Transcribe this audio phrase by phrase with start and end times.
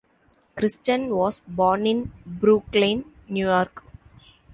[0.55, 3.83] Kristen was born in Brooklyn, New York.